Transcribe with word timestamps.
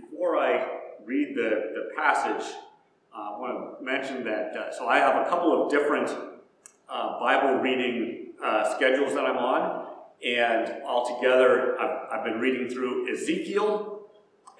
before 0.00 0.38
I 0.38 0.80
read 1.04 1.34
the, 1.36 1.72
the 1.74 1.90
passage, 1.96 2.46
uh, 3.14 3.34
I 3.34 3.38
want 3.38 3.78
to 3.78 3.84
mention 3.84 4.24
that, 4.24 4.56
uh, 4.56 4.72
so 4.72 4.88
I 4.88 4.98
have 4.98 5.26
a 5.26 5.28
couple 5.28 5.64
of 5.64 5.70
different 5.70 6.10
uh, 6.88 7.20
Bible 7.20 7.56
reading 7.60 8.32
uh, 8.42 8.74
schedules 8.74 9.14
that 9.14 9.24
I'm 9.24 9.36
on, 9.36 9.86
and 10.26 10.82
altogether 10.84 11.78
I've, 11.80 12.08
I've 12.12 12.24
been 12.24 12.40
reading 12.40 12.68
through 12.68 13.12
Ezekiel 13.12 14.06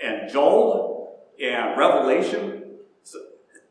and 0.02 0.30
Joel 0.30 1.24
and 1.42 1.78
Revelation, 1.78 2.76
so, 3.02 3.18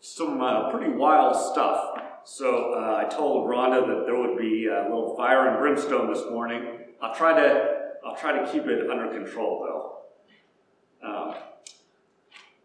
some 0.02 0.42
uh, 0.42 0.70
pretty 0.72 0.92
wild 0.92 1.36
stuff. 1.36 2.02
So 2.26 2.74
uh, 2.74 3.06
I 3.06 3.10
told 3.10 3.50
Rhonda 3.50 3.86
that 3.88 4.06
there 4.06 4.18
would 4.18 4.38
be 4.38 4.68
a 4.68 4.84
little 4.84 5.16
fire 5.16 5.50
and 5.50 5.60
brimstone 5.60 6.12
this 6.14 6.24
morning. 6.32 6.80
I'll 7.02 7.14
try 7.14 7.40
to 7.40 7.84
I'll 8.06 8.16
try 8.16 8.38
to 8.38 8.52
keep 8.52 8.66
it 8.66 8.90
under 8.90 9.08
control 9.08 9.66
though. 9.66 10.03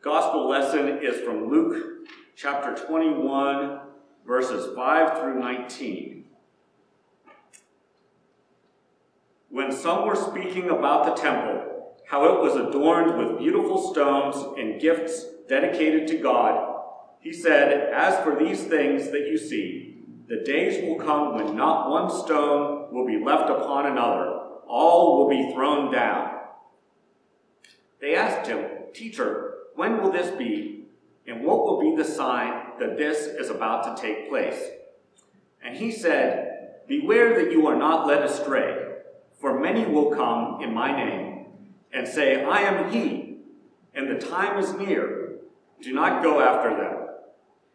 Gospel 0.00 0.48
lesson 0.48 1.00
is 1.02 1.18
from 1.22 1.50
Luke 1.50 2.08
chapter 2.36 2.72
21, 2.86 3.80
verses 4.24 4.72
5 4.76 5.18
through 5.18 5.40
19. 5.40 6.24
When 9.50 9.72
some 9.72 10.06
were 10.06 10.14
speaking 10.14 10.70
about 10.70 11.04
the 11.04 11.20
temple, 11.20 11.96
how 12.06 12.26
it 12.26 12.40
was 12.40 12.54
adorned 12.54 13.18
with 13.18 13.40
beautiful 13.40 13.90
stones 13.90 14.36
and 14.56 14.80
gifts 14.80 15.24
dedicated 15.48 16.06
to 16.08 16.18
God, 16.18 16.80
he 17.18 17.32
said, 17.32 17.92
As 17.92 18.22
for 18.22 18.38
these 18.38 18.62
things 18.62 19.10
that 19.10 19.26
you 19.26 19.36
see, 19.36 20.04
the 20.28 20.44
days 20.44 20.80
will 20.80 21.04
come 21.04 21.34
when 21.34 21.56
not 21.56 21.90
one 21.90 22.08
stone 22.08 22.86
will 22.92 23.04
be 23.04 23.18
left 23.18 23.50
upon 23.50 23.86
another, 23.86 24.42
all 24.68 25.18
will 25.18 25.28
be 25.28 25.52
thrown 25.52 25.90
down. 25.90 26.38
They 28.00 28.14
asked 28.14 28.48
him, 28.48 28.64
Teacher, 28.94 29.47
when 29.78 30.02
will 30.02 30.10
this 30.10 30.32
be? 30.32 30.86
And 31.28 31.44
what 31.44 31.64
will 31.64 31.78
be 31.80 31.94
the 31.94 32.04
sign 32.04 32.72
that 32.80 32.98
this 32.98 33.26
is 33.26 33.48
about 33.48 33.96
to 33.96 34.02
take 34.02 34.28
place? 34.28 34.60
And 35.62 35.76
he 35.76 35.92
said, 35.92 36.80
Beware 36.88 37.40
that 37.40 37.52
you 37.52 37.68
are 37.68 37.76
not 37.76 38.04
led 38.04 38.24
astray, 38.24 38.96
for 39.40 39.60
many 39.60 39.86
will 39.86 40.10
come 40.10 40.60
in 40.62 40.74
my 40.74 40.90
name 40.90 41.46
and 41.92 42.08
say, 42.08 42.44
I 42.44 42.62
am 42.62 42.90
he, 42.90 43.36
and 43.94 44.10
the 44.10 44.26
time 44.26 44.58
is 44.58 44.74
near. 44.74 45.36
Do 45.80 45.94
not 45.94 46.24
go 46.24 46.40
after 46.40 46.70
them. 46.70 47.14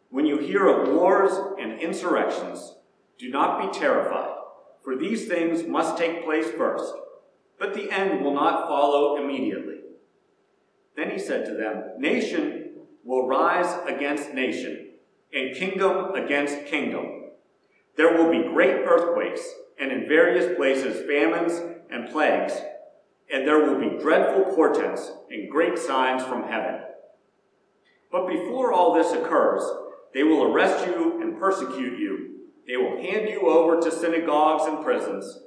When 0.09 0.25
you 0.25 0.39
hear 0.39 0.67
of 0.67 0.89
wars 0.89 1.31
and 1.57 1.79
insurrections, 1.79 2.75
do 3.17 3.29
not 3.29 3.61
be 3.61 3.79
terrified, 3.79 4.35
for 4.83 4.97
these 4.97 5.29
things 5.29 5.65
must 5.65 5.97
take 5.97 6.25
place 6.25 6.51
first, 6.51 6.93
but 7.57 7.73
the 7.73 7.89
end 7.89 8.25
will 8.25 8.33
not 8.33 8.67
follow 8.67 9.23
immediately. 9.23 9.82
Then 10.95 11.09
he 11.11 11.19
said 11.19 11.45
to 11.45 11.53
them, 11.53 11.83
Nation 11.97 12.71
will 13.03 13.27
rise 13.27 13.79
against 13.87 14.33
nation, 14.33 14.91
and 15.33 15.55
kingdom 15.55 16.13
against 16.13 16.65
kingdom. 16.65 17.31
There 17.97 18.17
will 18.17 18.31
be 18.31 18.49
great 18.49 18.85
earthquakes, 18.85 19.41
and 19.79 19.91
in 19.91 20.07
various 20.07 20.55
places 20.55 21.05
famines 21.07 21.61
and 21.89 22.09
plagues, 22.09 22.53
and 23.31 23.47
there 23.47 23.59
will 23.59 23.79
be 23.79 24.01
dreadful 24.01 24.53
portents 24.55 25.11
and 25.29 25.49
great 25.49 25.77
signs 25.77 26.23
from 26.23 26.43
heaven. 26.43 26.81
But 28.11 28.27
before 28.27 28.71
all 28.71 28.93
this 28.93 29.11
occurs, 29.11 29.63
they 30.13 30.23
will 30.23 30.43
arrest 30.43 30.85
you 30.85 31.21
and 31.21 31.39
persecute 31.39 31.99
you. 31.99 32.29
They 32.67 32.77
will 32.77 33.01
hand 33.01 33.27
you 33.27 33.49
over 33.49 33.81
to 33.81 33.91
synagogues 33.91 34.65
and 34.65 34.83
prisons, 34.83 35.39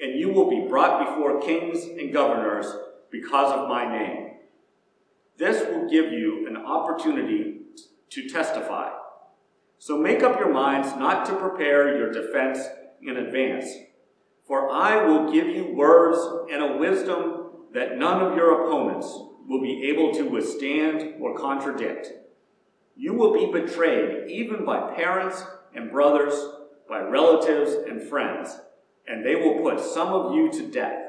and 0.00 0.18
you 0.18 0.30
will 0.30 0.50
be 0.50 0.68
brought 0.68 1.06
before 1.06 1.40
kings 1.40 1.84
and 1.84 2.12
governors 2.12 2.66
because 3.10 3.52
of 3.52 3.68
my 3.68 3.90
name. 3.90 4.32
This 5.42 5.66
will 5.66 5.90
give 5.90 6.12
you 6.12 6.46
an 6.46 6.56
opportunity 6.56 7.62
to 8.10 8.28
testify. 8.28 8.90
So 9.80 9.98
make 9.98 10.22
up 10.22 10.38
your 10.38 10.52
minds 10.52 10.94
not 10.94 11.26
to 11.26 11.34
prepare 11.34 11.98
your 11.98 12.12
defense 12.12 12.60
in 13.02 13.16
advance. 13.16 13.66
For 14.46 14.70
I 14.70 15.04
will 15.04 15.32
give 15.32 15.48
you 15.48 15.74
words 15.74 16.16
and 16.48 16.62
a 16.62 16.76
wisdom 16.76 17.48
that 17.74 17.98
none 17.98 18.22
of 18.22 18.36
your 18.36 18.62
opponents 18.62 19.08
will 19.48 19.60
be 19.60 19.88
able 19.88 20.14
to 20.14 20.30
withstand 20.30 21.20
or 21.20 21.36
contradict. 21.36 22.12
You 22.94 23.12
will 23.14 23.32
be 23.32 23.50
betrayed 23.50 24.30
even 24.30 24.64
by 24.64 24.94
parents 24.94 25.42
and 25.74 25.90
brothers, 25.90 26.34
by 26.88 27.00
relatives 27.00 27.72
and 27.72 28.00
friends, 28.00 28.60
and 29.08 29.26
they 29.26 29.34
will 29.34 29.60
put 29.60 29.80
some 29.80 30.14
of 30.14 30.36
you 30.36 30.52
to 30.52 30.70
death. 30.70 31.02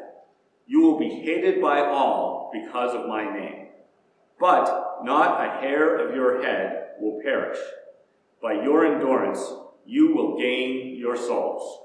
You 0.65 0.81
will 0.81 0.97
be 0.97 1.21
hated 1.21 1.61
by 1.61 1.81
all 1.81 2.49
because 2.51 2.95
of 2.95 3.07
my 3.07 3.31
name. 3.31 3.63
But 4.43 5.05
not 5.05 5.39
a 5.39 5.61
hair 5.61 6.05
of 6.05 6.13
your 6.13 6.43
head 6.43 6.95
will 6.99 7.21
perish. 7.23 7.57
By 8.41 8.61
your 8.61 8.85
endurance, 8.85 9.41
you 9.85 10.13
will 10.13 10.37
gain 10.37 10.97
your 10.97 11.15
souls. 11.15 11.79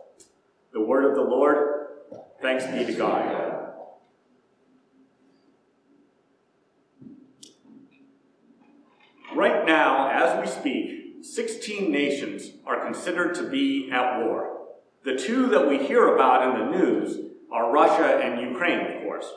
The 0.72 0.80
word 0.80 1.04
of 1.04 1.14
the 1.14 1.22
Lord, 1.22 1.86
thanks 2.42 2.66
be 2.66 2.84
to 2.84 2.92
God. 2.94 3.74
Right 9.36 9.64
now, 9.64 10.08
as 10.08 10.40
we 10.40 10.50
speak, 10.50 11.24
16 11.24 11.92
nations 11.92 12.54
are 12.66 12.84
considered 12.84 13.36
to 13.36 13.48
be 13.48 13.88
at 13.92 14.24
war. 14.24 14.66
The 15.04 15.16
two 15.16 15.46
that 15.50 15.68
we 15.68 15.86
hear 15.86 16.12
about 16.12 16.48
in 16.48 16.58
the 16.58 16.76
news 16.76 17.20
are 17.52 17.70
Russia 17.70 18.18
and 18.20 18.40
Ukraine, 18.50 18.96
of 18.96 19.02
course. 19.04 19.30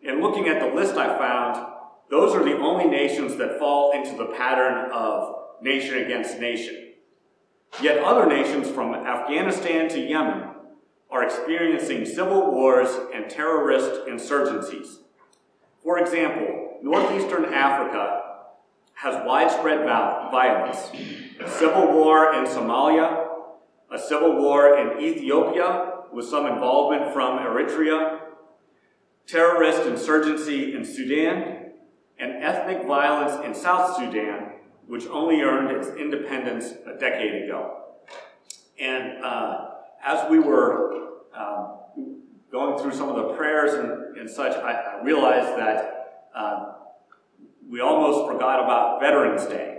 In 0.00 0.20
looking 0.20 0.46
at 0.46 0.60
the 0.60 0.72
list 0.72 0.94
I 0.94 1.18
found, 1.18 1.67
those 2.10 2.34
are 2.34 2.44
the 2.44 2.56
only 2.58 2.86
nations 2.86 3.36
that 3.36 3.58
fall 3.58 3.92
into 3.92 4.16
the 4.16 4.32
pattern 4.36 4.90
of 4.92 5.36
nation 5.60 5.98
against 5.98 6.38
nation. 6.38 6.92
Yet 7.82 8.02
other 8.02 8.26
nations 8.26 8.68
from 8.68 8.94
Afghanistan 8.94 9.88
to 9.90 10.00
Yemen 10.00 10.48
are 11.10 11.22
experiencing 11.22 12.06
civil 12.06 12.50
wars 12.50 12.88
and 13.14 13.30
terrorist 13.30 14.06
insurgencies. 14.06 14.98
For 15.82 15.98
example, 15.98 16.78
northeastern 16.82 17.46
Africa 17.46 18.22
has 18.94 19.24
widespread 19.26 19.86
violence. 19.86 20.90
A 21.40 21.48
civil 21.48 21.92
war 21.92 22.34
in 22.34 22.44
Somalia, 22.44 23.28
a 23.92 23.98
civil 23.98 24.36
war 24.36 24.76
in 24.76 25.00
Ethiopia 25.00 25.94
with 26.12 26.26
some 26.26 26.46
involvement 26.46 27.12
from 27.12 27.38
Eritrea, 27.38 28.20
terrorist 29.26 29.82
insurgency 29.82 30.74
in 30.74 30.84
Sudan, 30.84 31.67
and 32.18 32.42
ethnic 32.42 32.86
violence 32.86 33.44
in 33.44 33.54
South 33.54 33.96
Sudan, 33.96 34.52
which 34.86 35.06
only 35.06 35.40
earned 35.40 35.70
its 35.76 35.88
independence 35.88 36.72
a 36.86 36.98
decade 36.98 37.44
ago. 37.44 37.84
And 38.80 39.24
uh, 39.24 39.70
as 40.04 40.30
we 40.30 40.38
were 40.38 41.10
um, 41.36 41.78
going 42.50 42.78
through 42.78 42.92
some 42.92 43.08
of 43.08 43.16
the 43.16 43.34
prayers 43.34 43.74
and, 43.74 44.16
and 44.18 44.30
such, 44.30 44.52
I, 44.56 44.72
I, 44.72 45.02
realized 45.02 45.58
that 45.58 46.24
uh, 46.34 46.72
we 47.68 47.80
almost 47.80 48.30
forgot 48.30 48.64
about 48.64 49.00
Veterans 49.00 49.46
Day. 49.46 49.78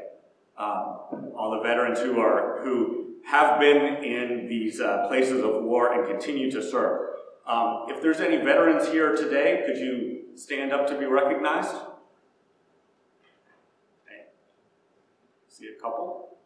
Um, 0.58 1.32
all 1.38 1.52
the 1.52 1.62
veterans 1.64 2.00
who 2.00 2.20
are 2.20 2.60
who 2.64 3.16
have 3.26 3.60
been 3.60 4.04
in 4.04 4.48
these 4.50 4.82
uh, 4.82 5.08
places 5.08 5.44
of 5.44 5.64
war 5.64 5.94
and 5.94 6.08
continue 6.08 6.52
to 6.52 6.62
serve. 6.62 7.10
Um, 7.48 7.86
if 7.88 8.02
there's 8.02 8.20
any 8.20 8.38
veterans 8.38 8.90
here 8.90 9.16
today, 9.16 9.64
could 9.66 9.78
you 9.78 10.26
stand 10.36 10.72
up 10.72 10.88
to 10.88 10.98
be 10.98 11.06
recognized? 11.06 11.76
Okay. 14.06 14.26
See 15.60 15.68
a 15.78 15.82
couple. 15.82 16.38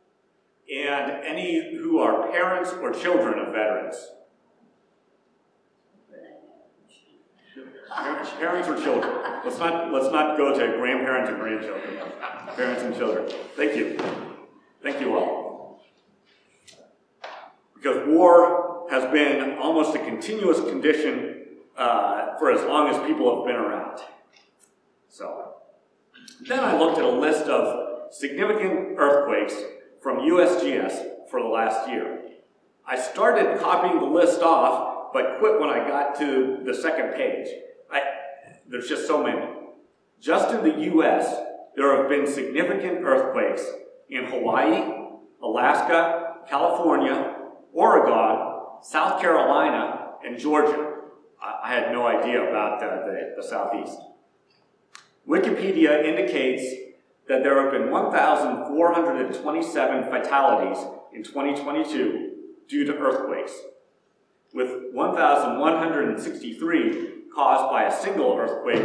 And 0.74 1.12
any 1.24 1.78
who 1.78 2.00
are 2.00 2.32
parents 2.32 2.72
or 2.72 2.92
children 2.92 3.38
of 3.38 3.54
veterans. 3.54 3.96
Parents 8.40 8.68
or 8.68 8.82
children. 8.82 9.14
Let's 9.46 9.60
not, 9.60 9.94
let's 9.94 10.12
not 10.12 10.36
go 10.36 10.58
to 10.58 10.78
grandparents 10.78 11.30
or 11.30 11.36
grandchildren. 11.36 12.00
Parents 12.56 12.82
and 12.82 12.96
children. 12.96 13.30
Thank 13.56 13.76
you. 13.76 14.00
Thank 14.82 15.00
you 15.00 15.16
all. 15.16 15.84
Because 17.76 18.08
war 18.08 18.88
has 18.90 19.04
been 19.12 19.60
almost 19.60 19.96
a 19.96 20.00
continuous 20.00 20.60
condition 20.60 21.46
uh, 21.78 22.36
for 22.40 22.52
as 22.52 22.64
long 22.64 22.90
as 22.90 22.98
people 23.06 23.36
have 23.38 23.46
been 23.46 23.64
around. 23.64 24.00
So, 25.10 25.54
then 26.48 26.62
I 26.62 26.80
looked 26.80 26.98
at 26.98 27.04
a 27.04 27.10
list 27.10 27.44
of 27.44 27.93
significant 28.14 28.98
earthquakes 28.98 29.56
from 30.02 30.20
USGS 30.20 31.30
for 31.30 31.42
the 31.42 31.48
last 31.48 31.90
year. 31.90 32.20
I 32.86 33.00
started 33.00 33.60
copying 33.60 34.00
the 34.00 34.06
list 34.06 34.42
off, 34.42 35.12
but 35.14 35.40
quit 35.40 35.60
when 35.60 35.70
I 35.70 35.88
got 35.88 36.18
to 36.20 36.60
the 36.64 36.74
second 36.74 37.14
page. 37.16 37.48
I, 37.92 38.02
there's 38.68 38.88
just 38.88 39.08
so 39.08 39.24
many. 39.24 39.42
Just 40.20 40.54
in 40.54 40.64
the 40.64 40.86
U.S., 40.92 41.36
there 41.76 41.98
have 41.98 42.08
been 42.08 42.28
significant 42.28 43.04
earthquakes 43.04 43.66
in 44.10 44.26
Hawaii, 44.26 45.10
Alaska, 45.42 46.36
California, 46.48 47.36
Oregon, 47.74 48.62
South 48.84 49.20
Carolina, 49.20 50.12
and 50.26 50.38
Georgia. 50.38 50.92
I, 51.42 51.74
had 51.74 51.92
no 51.92 52.06
idea 52.06 52.48
about 52.48 52.80
the, 52.80 52.86
the, 52.86 53.42
the 53.42 53.48
Southeast. 53.48 53.98
Wikipedia 55.28 56.06
indicates 56.06 56.93
that 57.28 57.44
there 57.44 57.62
have 57.62 57.72
been 57.72 57.90
1,427 57.90 60.04
fatalities 60.04 60.78
in 61.14 61.24
2022 61.24 62.32
due 62.68 62.86
to 62.86 62.98
earthquakes, 62.98 63.54
with 64.54 64.70
1,163 64.92 67.10
caused 67.34 67.72
by 67.72 67.84
a 67.84 68.02
single 68.02 68.38
earthquake 68.38 68.84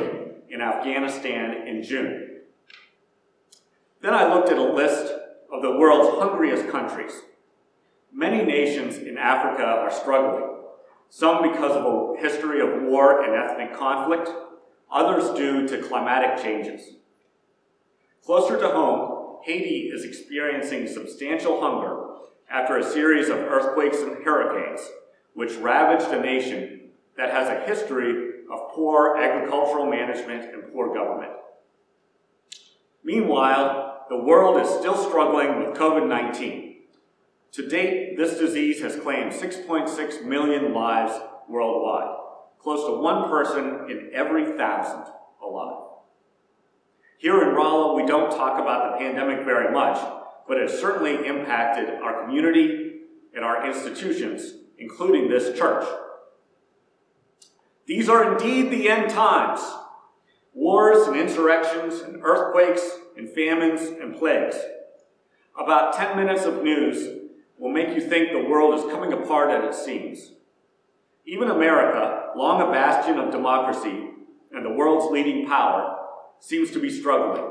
in 0.48 0.60
Afghanistan 0.60 1.66
in 1.66 1.82
June. 1.82 2.42
Then 4.00 4.14
I 4.14 4.32
looked 4.32 4.50
at 4.50 4.58
a 4.58 4.62
list 4.62 5.12
of 5.52 5.62
the 5.62 5.76
world's 5.76 6.16
hungriest 6.18 6.68
countries. 6.68 7.22
Many 8.12 8.44
nations 8.44 8.96
in 8.96 9.18
Africa 9.18 9.64
are 9.64 9.90
struggling, 9.90 10.44
some 11.10 11.42
because 11.50 11.72
of 11.72 11.84
a 11.84 12.14
history 12.20 12.60
of 12.60 12.82
war 12.82 13.24
and 13.24 13.34
ethnic 13.34 13.74
conflict, 13.76 14.30
others 14.90 15.30
due 15.36 15.66
to 15.68 15.82
climatic 15.82 16.42
changes. 16.42 16.94
Closer 18.28 18.58
to 18.58 18.68
home, 18.68 19.38
Haiti 19.42 19.90
is 19.90 20.04
experiencing 20.04 20.86
substantial 20.86 21.62
hunger 21.62 22.08
after 22.50 22.76
a 22.76 22.84
series 22.84 23.30
of 23.30 23.38
earthquakes 23.38 24.02
and 24.02 24.22
hurricanes, 24.22 24.86
which 25.32 25.54
ravaged 25.54 26.12
a 26.12 26.20
nation 26.20 26.90
that 27.16 27.30
has 27.30 27.48
a 27.48 27.66
history 27.66 28.42
of 28.52 28.68
poor 28.74 29.16
agricultural 29.16 29.86
management 29.86 30.44
and 30.52 30.70
poor 30.74 30.92
government. 30.92 31.32
Meanwhile, 33.02 34.04
the 34.10 34.18
world 34.18 34.60
is 34.60 34.68
still 34.68 34.98
struggling 35.08 35.60
with 35.60 35.78
COVID 35.78 36.06
19. 36.06 36.82
To 37.52 37.66
date, 37.66 38.18
this 38.18 38.38
disease 38.38 38.82
has 38.82 38.96
claimed 38.96 39.32
6.6 39.32 40.22
million 40.26 40.74
lives 40.74 41.18
worldwide, 41.48 42.14
close 42.60 42.84
to 42.88 43.00
one 43.00 43.30
person 43.30 43.86
in 43.88 44.10
every 44.12 44.54
thousand 44.58 45.10
alive. 45.42 45.87
Here 47.18 47.42
in 47.42 47.54
Rolla, 47.54 47.94
we 47.94 48.06
don't 48.06 48.30
talk 48.30 48.60
about 48.60 48.92
the 48.92 48.98
pandemic 48.98 49.44
very 49.44 49.72
much, 49.72 49.98
but 50.46 50.56
it 50.56 50.70
certainly 50.70 51.26
impacted 51.26 51.88
our 52.00 52.22
community 52.22 53.00
and 53.34 53.44
our 53.44 53.66
institutions, 53.68 54.54
including 54.78 55.28
this 55.28 55.58
church. 55.58 55.84
These 57.86 58.08
are 58.08 58.32
indeed 58.32 58.70
the 58.70 58.88
end 58.88 59.10
times 59.10 59.60
wars 60.54 61.06
and 61.06 61.16
insurrections 61.16 62.00
and 62.00 62.20
earthquakes 62.22 62.82
and 63.16 63.28
famines 63.30 63.82
and 63.82 64.16
plagues. 64.16 64.56
About 65.58 65.94
10 65.94 66.16
minutes 66.16 66.44
of 66.44 66.62
news 66.62 67.20
will 67.58 67.70
make 67.70 67.94
you 67.94 68.00
think 68.00 68.30
the 68.30 68.48
world 68.48 68.78
is 68.78 68.92
coming 68.92 69.12
apart 69.12 69.50
as 69.50 69.74
it 69.74 69.78
seems. 69.78 70.32
Even 71.26 71.50
America, 71.50 72.30
long 72.36 72.60
a 72.60 72.72
bastion 72.72 73.18
of 73.18 73.32
democracy 73.32 74.10
and 74.52 74.64
the 74.64 74.72
world's 74.72 75.12
leading 75.12 75.46
power, 75.46 75.97
seems 76.40 76.70
to 76.72 76.80
be 76.80 76.90
struggling. 76.90 77.42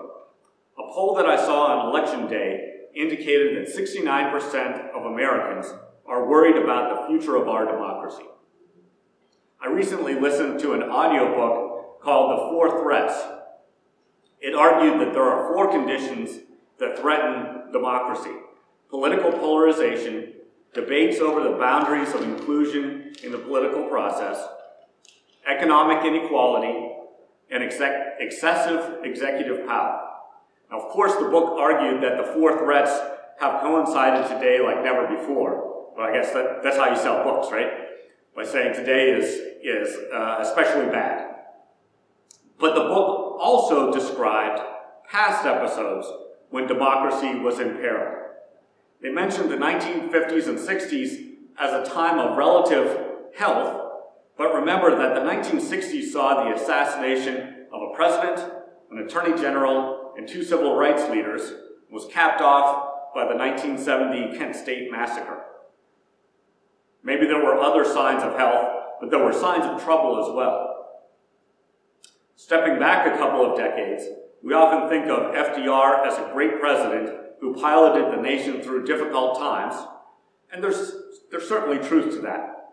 A 0.78 0.94
poll 0.94 1.16
that 1.16 1.26
I 1.26 1.36
saw 1.36 1.68
on 1.68 1.90
election 1.90 2.28
day 2.28 2.74
indicated 2.96 3.56
that 3.58 3.76
69% 3.76 4.92
of 4.96 5.06
Americans 5.06 5.74
are 6.06 6.28
worried 6.28 6.56
about 6.56 6.96
the 6.96 7.08
future 7.08 7.36
of 7.36 7.48
our 7.48 7.66
democracy. 7.66 8.26
I 9.62 9.68
recently 9.68 10.16
listened 10.16 10.60
to 10.62 10.74
an 10.74 10.84
audiobook 10.84 12.02
called 12.02 12.32
The 12.32 12.44
Four 12.52 12.82
Threats. 12.82 13.22
It 14.40 14.54
argued 14.54 15.02
that 15.02 15.14
there 15.14 15.24
are 15.24 15.54
four 15.54 15.72
conditions 15.72 16.40
that 16.80 17.00
threaten 17.00 17.72
democracy 17.72 18.36
political 18.90 19.32
polarization, 19.32 20.34
debates 20.74 21.20
over 21.20 21.44
the 21.44 21.58
boundaries 21.58 22.14
of 22.14 22.22
inclusion 22.22 23.14
in 23.24 23.32
the 23.32 23.38
political 23.38 23.84
process, 23.84 24.46
economic 25.48 26.06
inequality, 26.06 26.94
and 27.50 27.64
exec- 27.64 28.18
excessive 28.20 29.04
executive 29.04 29.68
power. 29.68 30.08
Now, 30.70 30.82
of 30.82 30.90
course, 30.90 31.14
the 31.16 31.30
book 31.30 31.58
argued 31.60 32.04
that 32.04 32.18
the 32.18 32.34
four 32.34 32.58
threats 32.58 32.92
have 33.40 33.62
coincided 33.62 34.28
today 34.28 34.60
like 34.62 34.84
never 34.84 35.08
before. 35.08 35.94
Well, 35.96 36.08
I 36.08 36.14
guess 36.14 36.32
that, 36.34 36.62
that's 36.64 36.78
how 36.78 36.90
you 36.90 36.98
sell 36.98 37.24
books, 37.24 37.52
right? 37.52 37.72
By 38.36 38.44
saying 38.44 38.76
today 38.76 39.12
is, 39.12 39.26
is 39.64 39.96
uh, 40.14 40.38
especially 40.42 40.88
bad. 40.88 41.36
But 42.60 42.76
the 42.76 42.82
book 42.82 43.38
also 43.40 43.92
described 43.94 44.62
past 45.10 45.46
episodes 45.46 46.08
when 46.50 46.68
democracy 46.68 47.36
was 47.40 47.60
in 47.60 47.76
peril. 47.78 48.26
They 49.02 49.10
mentioned 49.10 49.52
the 49.52 49.58
1950s 49.58 50.48
and 50.48 50.58
60s 50.58 51.28
as 51.60 51.74
a 51.74 51.90
time 51.90 52.20
of 52.20 52.38
relative 52.38 53.00
health 53.36 53.87
but 54.38 54.54
remember 54.54 54.96
that 54.96 55.16
the 55.16 55.22
1960s 55.22 56.12
saw 56.12 56.44
the 56.44 56.56
assassination 56.56 57.66
of 57.74 57.82
a 57.82 57.96
president, 57.96 58.52
an 58.92 59.00
attorney 59.00 59.36
general, 59.40 60.14
and 60.18 60.28
two 60.28 60.44
civil 60.44 60.76
rights 60.76 61.10
leaders, 61.10 61.54
was 61.92 62.06
capped 62.12 62.42
off 62.42 63.14
by 63.16 63.24
the 63.24 63.36
1970 63.36 64.38
Kent 64.38 64.56
State 64.56 64.92
massacre. 64.92 65.44
Maybe 67.04 67.26
there 67.26 67.44
were 67.44 67.58
other 67.58 67.84
signs 67.86 68.22
of 68.22 68.38
health, 68.38 68.70
but 69.00 69.10
there 69.10 69.24
were 69.24 69.34
signs 69.34 69.66
of 69.66 69.84
trouble 69.84 70.24
as 70.24 70.34
well. 70.34 70.68
Stepping 72.36 72.78
back 72.80 73.08
a 73.08 73.18
couple 73.18 73.44
of 73.44 73.58
decades, 73.58 74.04
we 74.44 74.54
often 74.54 74.88
think 74.88 75.08
of 75.08 75.34
FDR 75.34 76.06
as 76.06 76.18
a 76.18 76.30
great 76.34 76.60
president 76.60 77.10
who 77.40 77.56
piloted 77.56 78.12
the 78.12 78.22
nation 78.22 78.62
through 78.62 78.86
difficult 78.86 79.38
times, 79.38 79.76
and 80.52 80.64
there's, 80.64 80.92
there's 81.32 81.48
certainly 81.48 81.78
truth 81.88 82.14
to 82.14 82.22
that. 82.22 82.67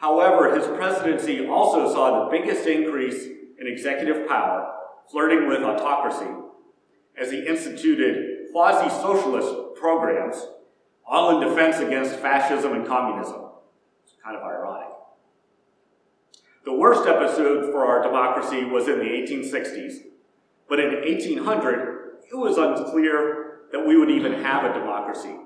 However, 0.00 0.54
his 0.56 0.66
presidency 0.66 1.46
also 1.46 1.92
saw 1.92 2.24
the 2.24 2.30
biggest 2.30 2.66
increase 2.66 3.26
in 3.58 3.66
executive 3.66 4.26
power, 4.26 4.72
flirting 5.10 5.46
with 5.46 5.62
autocracy, 5.62 6.30
as 7.20 7.30
he 7.30 7.46
instituted 7.46 8.50
quasi 8.50 8.88
socialist 8.88 9.78
programs, 9.78 10.46
all 11.06 11.38
in 11.38 11.46
defense 11.46 11.76
against 11.80 12.16
fascism 12.16 12.72
and 12.72 12.86
communism. 12.86 13.42
It's 14.04 14.14
kind 14.24 14.36
of 14.36 14.42
ironic. 14.42 14.88
The 16.64 16.72
worst 16.72 17.06
episode 17.06 17.70
for 17.70 17.84
our 17.84 18.02
democracy 18.02 18.64
was 18.64 18.88
in 18.88 19.00
the 19.00 19.04
1860s, 19.04 19.96
but 20.66 20.80
in 20.80 20.94
1800, 20.94 22.20
it 22.30 22.36
was 22.36 22.56
unclear 22.56 23.60
that 23.70 23.86
we 23.86 23.98
would 23.98 24.10
even 24.10 24.32
have 24.32 24.64
a 24.64 24.72
democracy. 24.72 25.36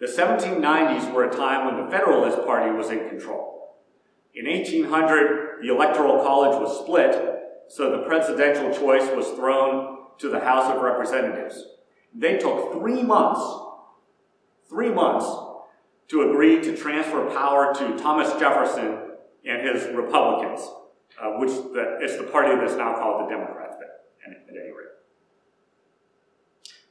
The 0.00 0.06
1790s 0.06 1.12
were 1.14 1.24
a 1.24 1.34
time 1.34 1.66
when 1.66 1.82
the 1.82 1.90
Federalist 1.90 2.44
Party 2.44 2.70
was 2.70 2.90
in 2.90 3.08
control. 3.08 3.59
In 4.34 4.46
1800, 4.46 5.62
the 5.62 5.74
Electoral 5.74 6.22
College 6.24 6.60
was 6.60 6.78
split, 6.80 7.40
so 7.68 7.90
the 7.90 8.04
presidential 8.04 8.72
choice 8.72 9.08
was 9.14 9.28
thrown 9.30 9.98
to 10.18 10.28
the 10.28 10.40
House 10.40 10.72
of 10.72 10.82
Representatives. 10.82 11.64
They 12.14 12.38
took 12.38 12.72
three 12.72 13.02
months, 13.02 13.40
three 14.68 14.90
months, 14.90 15.26
to 16.08 16.22
agree 16.22 16.60
to 16.60 16.76
transfer 16.76 17.30
power 17.30 17.72
to 17.74 17.98
Thomas 17.98 18.32
Jefferson 18.38 18.98
and 19.44 19.66
his 19.66 19.94
Republicans, 19.94 20.60
uh, 21.20 21.30
which 21.38 21.50
the, 21.50 21.98
it's 22.00 22.16
the 22.16 22.24
party 22.24 22.54
that's 22.56 22.76
now 22.76 22.94
called 22.94 23.24
the 23.24 23.34
Democrats, 23.34 23.76
at, 23.80 24.32
at 24.32 24.36
any 24.48 24.70
rate. 24.70 24.90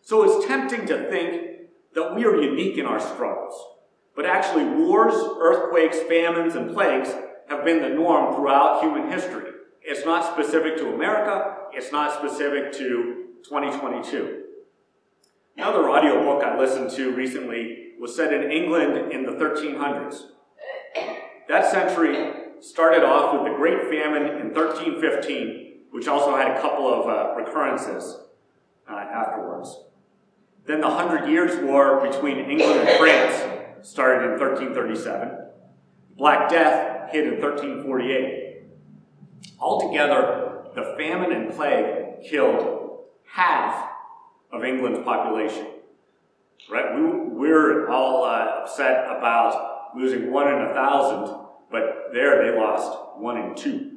So 0.02 0.24
it's 0.24 0.48
tempting 0.48 0.86
to 0.88 1.10
think 1.10 1.70
that 1.94 2.16
we 2.16 2.26
are 2.26 2.42
unique 2.42 2.78
in 2.78 2.86
our 2.86 3.00
struggles. 3.00 3.54
But 4.16 4.26
actually, 4.26 4.66
wars, 4.66 5.14
earthquakes, 5.40 6.00
famines, 6.00 6.56
and 6.56 6.74
plagues 6.74 7.14
have 7.50 7.66
been 7.66 7.82
the 7.82 7.90
norm 7.90 8.36
throughout 8.36 8.82
human 8.82 9.12
history. 9.12 9.52
It's 9.82 10.06
not 10.06 10.34
specific 10.34 10.78
to 10.78 10.94
America, 10.94 11.56
it's 11.74 11.92
not 11.92 12.14
specific 12.14 12.72
to 12.74 13.26
2022. 13.44 14.44
Another 15.58 15.90
audiobook 15.90 16.44
I 16.44 16.58
listened 16.58 16.92
to 16.92 17.12
recently 17.14 17.94
was 18.00 18.16
set 18.16 18.32
in 18.32 18.52
England 18.52 19.12
in 19.12 19.26
the 19.26 19.34
1300s. 19.34 20.22
That 21.48 21.70
century 21.70 22.34
started 22.62 23.04
off 23.04 23.34
with 23.34 23.52
the 23.52 23.58
Great 23.58 23.90
Famine 23.90 24.24
in 24.40 24.54
1315, 24.54 25.82
which 25.92 26.08
also 26.08 26.36
had 26.36 26.52
a 26.52 26.62
couple 26.62 26.88
of 26.88 27.08
uh, 27.08 27.36
recurrences 27.36 28.20
uh, 28.90 28.94
afterwards. 28.94 29.84
Then 30.66 30.82
the 30.82 30.90
Hundred 30.90 31.30
Years' 31.30 31.58
War 31.64 32.08
between 32.08 32.38
England 32.38 32.88
and 32.88 33.00
France 33.00 33.88
started 33.88 34.26
in 34.26 34.40
1337. 34.40 35.48
Black 36.16 36.50
Death 36.50 36.89
hit 37.12 37.26
in 37.26 37.42
1348. 37.42 38.64
Altogether, 39.60 40.64
the 40.76 40.96
famine 40.98 41.32
and 41.32 41.54
plague 41.54 42.24
killed 42.30 43.00
half 43.26 43.90
of 44.52 44.64
England's 44.64 45.00
population. 45.04 45.68
Right? 46.70 46.96
We, 46.96 47.02
we're 47.02 47.90
all 47.90 48.24
uh, 48.24 48.62
upset 48.62 49.06
about 49.06 49.96
losing 49.96 50.32
one 50.32 50.48
in 50.48 50.62
a 50.62 50.74
thousand, 50.74 51.36
but 51.72 52.10
there 52.14 52.44
they 52.52 52.58
lost 52.58 53.18
one 53.18 53.38
in 53.38 53.56
two. 53.56 53.92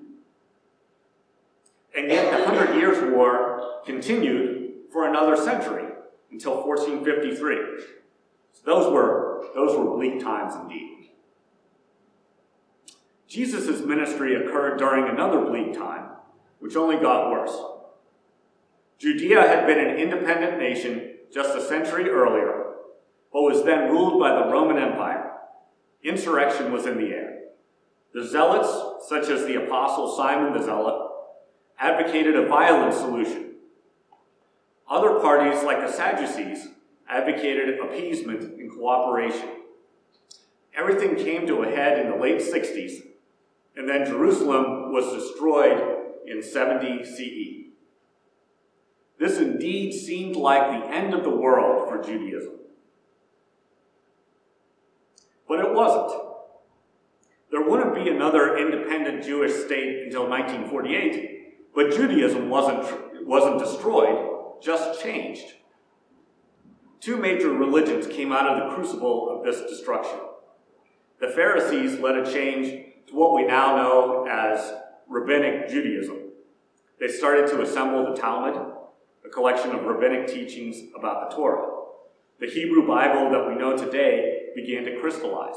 And 1.97 2.11
yet 2.11 2.31
the 2.31 2.45
Hundred 2.47 2.77
Years' 2.77 3.13
War 3.13 3.81
continued 3.85 4.73
for 4.91 5.09
another 5.09 5.37
century 5.37 5.85
until 6.31 6.67
1453. 6.67 7.57
So 8.53 8.61
those 8.65 8.93
were, 8.93 9.45
those 9.55 9.77
were 9.77 9.95
bleak 9.97 10.21
times 10.23 10.55
indeed. 10.55 11.02
Jesus' 13.33 13.81
ministry 13.81 14.35
occurred 14.35 14.77
during 14.77 15.09
another 15.09 15.41
bleak 15.47 15.73
time, 15.73 16.11
which 16.59 16.77
only 16.77 16.97
got 16.97 17.31
worse. 17.31 17.57
Judea 18.99 19.41
had 19.41 19.67
been 19.67 19.79
an 19.79 19.97
independent 19.97 20.59
nation 20.59 21.15
just 21.33 21.57
a 21.57 21.67
century 21.67 22.11
earlier, 22.11 22.75
but 23.33 23.41
was 23.41 23.65
then 23.65 23.91
ruled 23.91 24.21
by 24.21 24.35
the 24.35 24.53
Roman 24.53 24.77
Empire. 24.77 25.33
Insurrection 26.05 26.73
was 26.73 26.85
in 26.85 26.99
the 26.99 27.07
air. 27.07 27.39
The 28.13 28.27
zealots, 28.27 29.09
such 29.09 29.31
as 29.31 29.47
the 29.47 29.65
apostle 29.65 30.15
Simon 30.15 30.53
the 30.53 30.63
Zealot, 30.63 31.11
advocated 31.79 32.37
a 32.37 32.47
violent 32.47 32.93
solution. 32.93 33.55
Other 34.91 35.21
parties, 35.21 35.63
like 35.63 35.81
the 35.81 35.91
Sadducees, 35.91 36.69
advocated 37.09 37.79
appeasement 37.79 38.43
and 38.43 38.71
cooperation. 38.71 39.49
Everything 40.77 41.17
came 41.17 41.47
to 41.47 41.63
a 41.63 41.71
head 41.71 41.99
in 41.99 42.11
the 42.11 42.17
late 42.19 42.43
60s, 42.43 43.05
and 43.77 43.89
then 43.89 44.07
Jerusalem 44.07 44.93
was 44.93 45.13
destroyed 45.13 45.81
in 46.27 46.43
70 46.43 47.05
CE. 47.05 47.63
This 49.19 49.39
indeed 49.39 49.93
seemed 49.93 50.37
like 50.37 50.71
the 50.71 50.89
end 50.89 51.15
of 51.15 51.23
the 51.23 51.31
world 51.31 51.89
for 51.89 52.03
Judaism. 52.03 52.55
But 55.49 55.61
it 55.61 55.73
wasn't. 55.73 56.21
There 57.51 57.63
wouldn't 57.63 57.95
be 57.95 58.09
another 58.09 58.57
independent 58.57 59.23
Jewish 59.23 59.53
state 59.53 60.05
until 60.05 60.29
1948, 60.29 61.75
but 61.75 61.93
Judaism 61.93 62.49
wasn't, 62.49 63.27
wasn't 63.27 63.59
destroyed, 63.59 64.61
just 64.63 65.03
changed. 65.03 65.55
Two 67.01 67.17
major 67.17 67.51
religions 67.51 68.07
came 68.07 68.33
out 68.33 68.47
of 68.47 68.59
the 68.59 68.75
crucible 68.75 69.29
of 69.29 69.45
this 69.45 69.61
destruction. 69.71 70.19
The 71.21 71.29
Pharisees 71.29 72.01
led 72.01 72.17
a 72.17 72.33
change 72.33 72.92
what 73.11 73.35
we 73.35 73.45
now 73.45 73.77
know 73.77 74.27
as 74.31 74.73
Rabbinic 75.09 75.69
Judaism. 75.69 76.19
They 77.01 77.09
started 77.09 77.49
to 77.49 77.63
assemble 77.63 78.05
the 78.05 78.21
Talmud, 78.21 78.55
a 79.25 79.29
collection 79.29 79.73
of 79.73 79.85
rabbinic 79.85 80.29
teachings 80.29 80.83
about 80.97 81.29
the 81.29 81.37
Torah. 81.37 81.69
The 82.41 82.49
Hebrew 82.49 82.87
Bible 82.87 83.31
that 83.31 83.49
we 83.49 83.55
know 83.55 83.77
today 83.77 84.51
began 84.55 84.85
to 84.85 84.99
crystallize. 85.01 85.57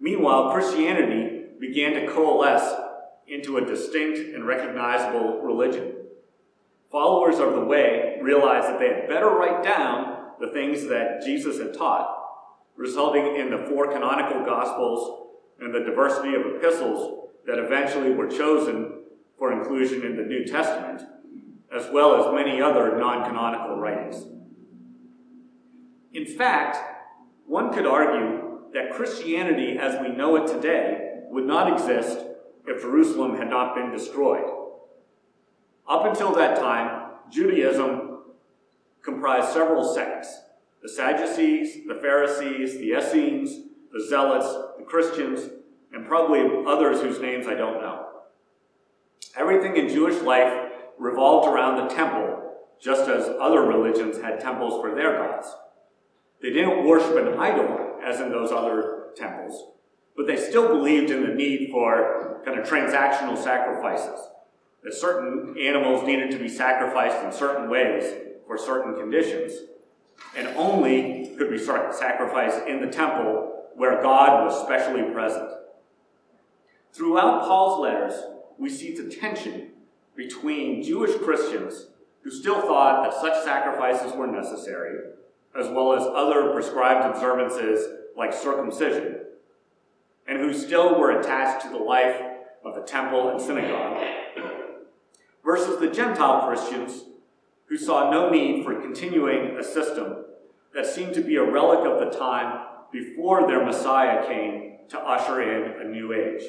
Meanwhile, 0.00 0.52
Christianity 0.52 1.42
began 1.60 1.92
to 1.94 2.12
coalesce 2.12 2.74
into 3.28 3.56
a 3.56 3.64
distinct 3.64 4.18
and 4.18 4.46
recognizable 4.46 5.40
religion. 5.42 5.94
Followers 6.90 7.38
of 7.38 7.54
the 7.54 7.64
way 7.64 8.18
realized 8.20 8.66
that 8.66 8.80
they 8.80 8.88
had 8.88 9.08
better 9.08 9.28
write 9.28 9.62
down 9.62 10.30
the 10.40 10.48
things 10.48 10.86
that 10.88 11.22
Jesus 11.24 11.58
had 11.58 11.74
taught, 11.74 12.16
resulting 12.76 13.36
in 13.36 13.50
the 13.50 13.66
four 13.68 13.92
canonical 13.92 14.44
Gospels 14.44 15.19
and 15.60 15.74
the 15.74 15.80
diversity 15.80 16.34
of 16.34 16.42
epistles 16.46 17.28
that 17.46 17.58
eventually 17.58 18.12
were 18.12 18.28
chosen 18.28 19.02
for 19.38 19.52
inclusion 19.52 20.04
in 20.04 20.16
the 20.16 20.22
New 20.22 20.44
Testament, 20.44 21.02
as 21.74 21.88
well 21.92 22.16
as 22.16 22.34
many 22.34 22.60
other 22.60 22.98
non 22.98 23.24
canonical 23.24 23.76
writings. 23.76 24.26
In 26.12 26.26
fact, 26.26 26.76
one 27.46 27.72
could 27.72 27.86
argue 27.86 28.70
that 28.72 28.92
Christianity 28.92 29.78
as 29.78 30.00
we 30.00 30.08
know 30.08 30.36
it 30.36 30.46
today 30.46 31.20
would 31.30 31.46
not 31.46 31.72
exist 31.72 32.18
if 32.66 32.82
Jerusalem 32.82 33.36
had 33.36 33.48
not 33.48 33.74
been 33.74 33.90
destroyed. 33.90 34.44
Up 35.88 36.04
until 36.04 36.32
that 36.34 36.56
time, 36.58 37.12
Judaism 37.30 38.18
comprised 39.02 39.52
several 39.52 39.94
sects 39.94 40.40
the 40.82 40.88
Sadducees, 40.88 41.86
the 41.86 41.96
Pharisees, 41.96 42.78
the 42.78 42.92
Essenes, 42.92 43.69
the 43.92 44.06
Zealots, 44.06 44.46
the 44.78 44.84
Christians, 44.84 45.50
and 45.92 46.06
probably 46.06 46.40
others 46.66 47.00
whose 47.00 47.20
names 47.20 47.46
I 47.46 47.54
don't 47.54 47.80
know. 47.80 48.06
Everything 49.36 49.76
in 49.76 49.88
Jewish 49.88 50.20
life 50.22 50.72
revolved 50.98 51.48
around 51.48 51.76
the 51.76 51.94
temple, 51.94 52.54
just 52.80 53.08
as 53.08 53.28
other 53.40 53.62
religions 53.62 54.20
had 54.20 54.40
temples 54.40 54.80
for 54.80 54.94
their 54.94 55.18
gods. 55.18 55.48
They 56.42 56.50
didn't 56.50 56.86
worship 56.86 57.16
an 57.16 57.38
idol, 57.38 57.98
as 58.04 58.20
in 58.20 58.30
those 58.30 58.50
other 58.50 59.08
temples, 59.16 59.72
but 60.16 60.26
they 60.26 60.36
still 60.36 60.68
believed 60.68 61.10
in 61.10 61.22
the 61.22 61.34
need 61.34 61.70
for 61.70 62.40
kind 62.44 62.58
of 62.58 62.66
transactional 62.66 63.36
sacrifices. 63.36 64.20
That 64.82 64.94
certain 64.94 65.56
animals 65.60 66.06
needed 66.06 66.30
to 66.30 66.38
be 66.38 66.48
sacrificed 66.48 67.22
in 67.22 67.32
certain 67.32 67.68
ways 67.68 68.04
for 68.46 68.56
certain 68.56 68.96
conditions, 68.96 69.52
and 70.36 70.48
only 70.56 71.34
could 71.36 71.50
be 71.50 71.58
sacrificed 71.58 72.66
in 72.66 72.80
the 72.80 72.86
temple 72.86 73.59
where 73.76 74.02
God 74.02 74.44
was 74.44 74.60
specially 74.62 75.02
present. 75.12 75.50
Throughout 76.92 77.42
Paul's 77.42 77.80
letters, 77.80 78.14
we 78.58 78.68
see 78.68 78.94
the 78.94 79.08
tension 79.08 79.70
between 80.16 80.82
Jewish 80.82 81.16
Christians 81.16 81.86
who 82.22 82.30
still 82.30 82.60
thought 82.60 83.04
that 83.04 83.20
such 83.20 83.44
sacrifices 83.44 84.12
were 84.14 84.26
necessary 84.26 84.98
as 85.58 85.68
well 85.68 85.94
as 85.94 86.06
other 86.06 86.52
prescribed 86.52 87.04
observances 87.04 87.86
like 88.16 88.32
circumcision, 88.32 89.16
and 90.28 90.38
who 90.38 90.52
still 90.52 90.98
were 90.98 91.18
attached 91.18 91.64
to 91.64 91.70
the 91.70 91.78
life 91.78 92.20
of 92.64 92.74
the 92.74 92.82
temple 92.82 93.30
and 93.30 93.40
synagogue, 93.40 94.00
versus 95.44 95.80
the 95.80 95.90
Gentile 95.90 96.46
Christians 96.46 97.04
who 97.66 97.76
saw 97.76 98.10
no 98.10 98.30
need 98.30 98.64
for 98.64 98.80
continuing 98.80 99.56
a 99.56 99.64
system 99.64 100.24
that 100.74 100.86
seemed 100.86 101.14
to 101.14 101.22
be 101.22 101.36
a 101.36 101.50
relic 101.50 101.80
of 101.80 101.98
the 101.98 102.16
time 102.16 102.66
before 102.92 103.46
their 103.46 103.64
Messiah 103.64 104.26
came 104.26 104.78
to 104.88 104.98
usher 104.98 105.40
in 105.42 105.86
a 105.86 105.90
new 105.90 106.12
age. 106.12 106.42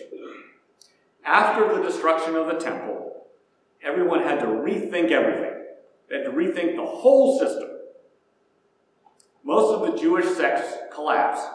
After 1.26 1.76
the 1.76 1.84
destruction 1.84 2.36
of 2.36 2.48
the 2.48 2.60
temple, 2.60 3.28
everyone 3.84 4.24
had 4.24 4.40
to 4.40 4.48
rethink 4.48 5.12
everything. 5.12 5.54
They 6.10 6.18
had 6.18 6.26
to 6.26 6.32
rethink 6.32 6.76
the 6.76 6.86
whole 6.86 7.40
system 7.40 7.70
most 9.44 9.74
of 9.74 9.92
the 9.92 10.00
Jewish 10.00 10.26
sects 10.26 10.78
collapsed, 10.94 11.48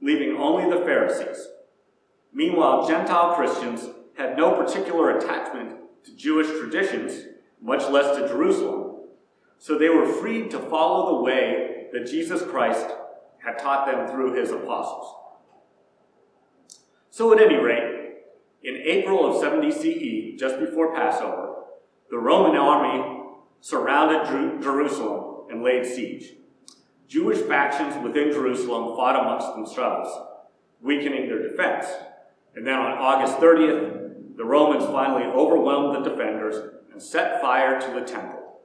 leaving 0.00 0.36
only 0.36 0.68
the 0.68 0.84
Pharisees. 0.84 1.48
Meanwhile, 2.32 2.88
Gentile 2.88 3.34
Christians 3.34 3.88
had 4.16 4.36
no 4.36 4.54
particular 4.54 5.16
attachment 5.16 5.78
to 6.04 6.16
Jewish 6.16 6.48
traditions, 6.48 7.26
much 7.60 7.88
less 7.90 8.16
to 8.16 8.28
Jerusalem, 8.28 9.08
so 9.58 9.78
they 9.78 9.88
were 9.88 10.06
freed 10.06 10.50
to 10.50 10.58
follow 10.58 11.16
the 11.16 11.22
way 11.22 11.86
that 11.92 12.06
Jesus 12.06 12.42
Christ 12.42 12.86
had 13.44 13.58
taught 13.58 13.86
them 13.86 14.08
through 14.08 14.34
his 14.34 14.50
apostles. 14.50 15.14
So, 17.10 17.32
at 17.32 17.40
any 17.40 17.56
rate, 17.56 18.14
in 18.62 18.76
April 18.76 19.26
of 19.26 19.40
70 19.40 19.70
CE, 19.72 20.40
just 20.40 20.58
before 20.60 20.94
Passover, 20.94 21.64
the 22.10 22.18
Roman 22.18 22.56
army 22.56 23.22
surrounded 23.60 24.62
Jerusalem 24.62 25.46
and 25.50 25.62
laid 25.62 25.84
siege. 25.84 26.34
Jewish 27.08 27.38
factions 27.38 28.02
within 28.02 28.32
Jerusalem 28.32 28.96
fought 28.96 29.20
amongst 29.20 29.54
themselves, 29.54 30.10
weakening 30.80 31.28
their 31.28 31.48
defense. 31.48 31.86
And 32.54 32.66
then 32.66 32.78
on 32.78 32.92
August 32.92 33.38
30th, 33.38 34.36
the 34.36 34.44
Romans 34.44 34.84
finally 34.86 35.24
overwhelmed 35.24 35.94
the 35.94 36.08
defenders 36.08 36.72
and 36.90 37.02
set 37.02 37.40
fire 37.40 37.80
to 37.80 37.86
the 37.88 38.06
temple. 38.06 38.60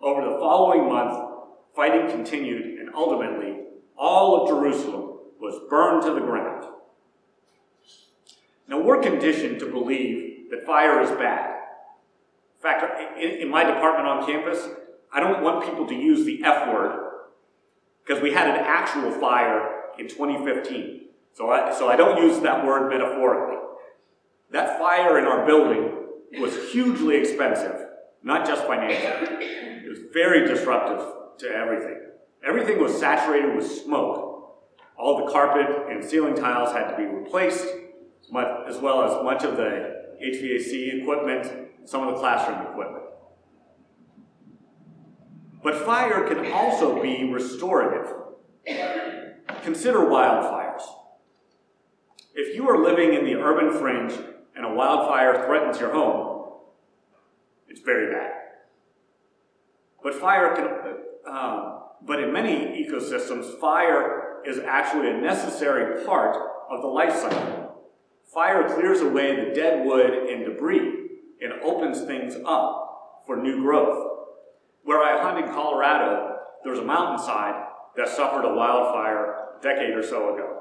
Over 0.00 0.22
the 0.22 0.38
following 0.38 0.88
month, 0.88 1.34
fighting 1.74 2.10
continued, 2.10 2.78
and 2.80 2.90
ultimately, 2.94 3.65
all 3.96 4.42
of 4.42 4.48
Jerusalem 4.48 5.18
was 5.40 5.60
burned 5.68 6.02
to 6.02 6.12
the 6.12 6.20
ground. 6.20 6.64
Now, 8.68 8.80
we're 8.80 9.00
conditioned 9.00 9.60
to 9.60 9.66
believe 9.66 10.50
that 10.50 10.66
fire 10.66 11.00
is 11.00 11.10
bad. 11.10 11.54
In 12.56 12.62
fact, 12.62 13.18
in, 13.18 13.30
in 13.42 13.50
my 13.50 13.64
department 13.64 14.08
on 14.08 14.26
campus, 14.26 14.68
I 15.12 15.20
don't 15.20 15.42
want 15.42 15.64
people 15.64 15.86
to 15.86 15.94
use 15.94 16.24
the 16.24 16.42
F 16.44 16.68
word 16.72 17.06
because 18.04 18.22
we 18.22 18.32
had 18.32 18.48
an 18.48 18.56
actual 18.56 19.12
fire 19.12 19.82
in 19.98 20.08
2015. 20.08 21.02
So 21.34 21.50
I, 21.50 21.72
so 21.72 21.88
I 21.88 21.96
don't 21.96 22.22
use 22.22 22.40
that 22.40 22.66
word 22.66 22.90
metaphorically. 22.90 23.56
That 24.50 24.78
fire 24.78 25.18
in 25.18 25.26
our 25.26 25.46
building 25.46 25.92
was 26.40 26.70
hugely 26.72 27.16
expensive, 27.16 27.86
not 28.22 28.46
just 28.46 28.64
financially. 28.64 29.44
It 29.44 29.88
was 29.88 29.98
very 30.12 30.46
disruptive 30.46 31.06
to 31.38 31.48
everything. 31.48 32.05
Everything 32.46 32.80
was 32.80 32.98
saturated 32.98 33.56
with 33.56 33.66
smoke. 33.66 34.22
All 34.96 35.26
the 35.26 35.32
carpet 35.32 35.88
and 35.90 36.04
ceiling 36.04 36.34
tiles 36.34 36.72
had 36.72 36.90
to 36.90 36.96
be 36.96 37.04
replaced, 37.04 37.66
as 38.68 38.78
well 38.78 39.02
as 39.02 39.22
much 39.24 39.42
of 39.42 39.56
the 39.56 40.04
HVAC 40.24 41.02
equipment, 41.02 41.70
some 41.84 42.06
of 42.06 42.14
the 42.14 42.20
classroom 42.20 42.62
equipment. 42.62 43.04
But 45.62 45.84
fire 45.84 46.26
can 46.28 46.52
also 46.52 47.02
be 47.02 47.30
restorative. 47.32 48.14
Consider 49.62 49.98
wildfires. 49.98 50.82
If 52.34 52.54
you 52.54 52.68
are 52.68 52.78
living 52.78 53.14
in 53.14 53.24
the 53.24 53.34
urban 53.34 53.76
fringe 53.78 54.12
and 54.54 54.64
a 54.64 54.72
wildfire 54.72 55.44
threatens 55.46 55.80
your 55.80 55.92
home, 55.92 56.52
it's 57.68 57.80
very 57.80 58.12
bad. 58.14 58.32
But 60.02 60.14
fire 60.14 60.54
can, 60.54 61.32
um, 61.32 61.75
but 62.02 62.22
in 62.22 62.32
many 62.32 62.84
ecosystems, 62.84 63.58
fire 63.60 64.42
is 64.46 64.58
actually 64.58 65.10
a 65.10 65.16
necessary 65.16 66.04
part 66.04 66.36
of 66.70 66.82
the 66.82 66.88
life 66.88 67.14
cycle. 67.14 67.74
Fire 68.32 68.68
clears 68.68 69.00
away 69.00 69.36
the 69.36 69.54
dead 69.54 69.86
wood 69.86 70.10
and 70.10 70.44
debris 70.44 71.08
and 71.40 71.52
opens 71.62 72.02
things 72.02 72.36
up 72.46 73.22
for 73.26 73.36
new 73.36 73.60
growth. 73.62 74.12
Where 74.84 75.02
I 75.02 75.22
hunt 75.22 75.44
in 75.44 75.52
Colorado, 75.52 76.38
there's 76.64 76.78
a 76.78 76.84
mountainside 76.84 77.64
that 77.96 78.08
suffered 78.08 78.44
a 78.44 78.54
wildfire 78.54 79.56
a 79.58 79.62
decade 79.62 79.96
or 79.96 80.02
so 80.02 80.34
ago. 80.34 80.60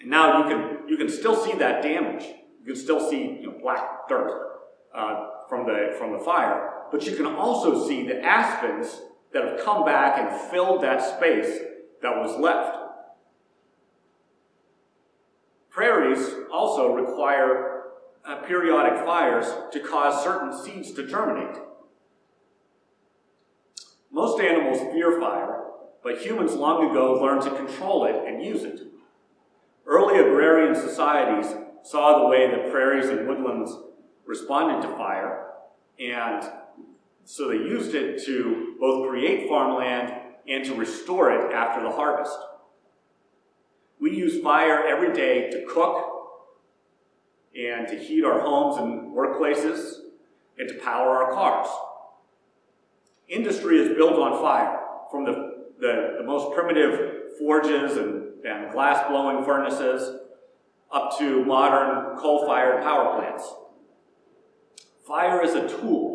And 0.00 0.10
now 0.10 0.38
you 0.38 0.54
can, 0.54 0.88
you 0.88 0.96
can 0.96 1.08
still 1.08 1.34
see 1.34 1.54
that 1.54 1.82
damage. 1.82 2.24
You 2.60 2.74
can 2.74 2.76
still 2.76 3.00
see 3.10 3.38
you 3.40 3.46
know, 3.46 3.58
black 3.60 4.08
dirt 4.08 4.60
uh, 4.94 5.28
from, 5.48 5.66
the, 5.66 5.94
from 5.98 6.12
the 6.12 6.18
fire. 6.18 6.70
But 6.92 7.06
you 7.06 7.16
can 7.16 7.26
also 7.26 7.88
see 7.88 8.06
the 8.06 8.22
aspens 8.22 9.00
that 9.34 9.44
have 9.44 9.64
come 9.64 9.84
back 9.84 10.18
and 10.18 10.50
filled 10.50 10.82
that 10.82 11.02
space 11.02 11.58
that 12.00 12.16
was 12.16 12.38
left. 12.38 12.78
Prairies 15.70 16.32
also 16.52 16.94
require 16.94 17.82
uh, 18.24 18.36
periodic 18.46 19.04
fires 19.04 19.46
to 19.72 19.80
cause 19.80 20.22
certain 20.22 20.56
seeds 20.56 20.92
to 20.92 21.06
germinate. 21.06 21.56
Most 24.12 24.40
animals 24.40 24.78
fear 24.92 25.20
fire, 25.20 25.64
but 26.04 26.18
humans 26.18 26.54
long 26.54 26.88
ago 26.88 27.14
learned 27.20 27.42
to 27.42 27.50
control 27.50 28.04
it 28.04 28.14
and 28.26 28.42
use 28.42 28.62
it. 28.62 28.82
Early 29.84 30.20
agrarian 30.20 30.76
societies 30.76 31.52
saw 31.82 32.20
the 32.20 32.28
way 32.28 32.48
that 32.48 32.70
prairies 32.70 33.10
and 33.10 33.26
woodlands 33.26 33.76
responded 34.24 34.86
to 34.86 34.96
fire, 34.96 35.48
and 35.98 36.48
so 37.24 37.48
they 37.48 37.56
used 37.56 37.94
it 37.94 38.24
to 38.26 38.76
both 38.78 39.08
create 39.08 39.48
farmland 39.48 40.12
and 40.48 40.64
to 40.64 40.74
restore 40.74 41.30
it 41.30 41.52
after 41.52 41.82
the 41.82 41.90
harvest. 41.90 42.36
We 44.00 44.16
use 44.16 44.42
fire 44.42 44.86
every 44.86 45.12
day 45.12 45.50
to 45.50 45.64
cook 45.66 46.10
and 47.56 47.88
to 47.88 47.96
heat 47.96 48.24
our 48.24 48.40
homes 48.40 48.76
and 48.76 49.16
workplaces 49.16 50.00
and 50.58 50.68
to 50.68 50.74
power 50.84 51.24
our 51.24 51.32
cars. 51.32 51.68
Industry 53.28 53.78
is 53.80 53.96
built 53.96 54.18
on 54.18 54.40
fire, 54.42 54.78
from 55.10 55.24
the, 55.24 55.64
the, 55.80 56.16
the 56.18 56.24
most 56.24 56.54
primitive 56.54 57.38
forges 57.38 57.96
and, 57.96 58.44
and 58.44 58.70
glass 58.72 59.08
blowing 59.08 59.44
furnaces 59.44 60.20
up 60.92 61.16
to 61.18 61.44
modern 61.44 62.16
coal 62.18 62.46
fired 62.46 62.82
power 62.82 63.18
plants. 63.18 63.50
Fire 65.06 65.42
is 65.42 65.54
a 65.54 65.68
tool. 65.68 66.13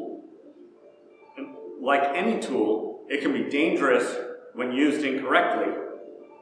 Like 1.81 2.15
any 2.15 2.39
tool, 2.41 3.05
it 3.09 3.21
can 3.21 3.33
be 3.33 3.49
dangerous 3.49 4.17
when 4.53 4.71
used 4.71 5.05
incorrectly, 5.05 5.73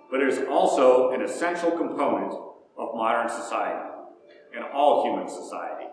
but 0.10 0.22
it 0.22 0.30
is 0.30 0.48
also 0.50 1.12
an 1.12 1.22
essential 1.22 1.72
component 1.72 2.34
of 2.78 2.96
modern 2.96 3.30
society 3.30 3.90
and 4.56 4.66
all 4.74 5.04
human 5.04 5.28
society. 5.28 5.86